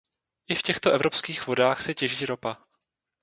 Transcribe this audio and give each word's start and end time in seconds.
I 0.47 0.55
v 0.55 0.61
těchto 0.61 0.91
evropských 0.91 1.47
vodách 1.47 1.81
se 1.81 1.93
těží 1.93 2.25
ropa. 2.25 2.63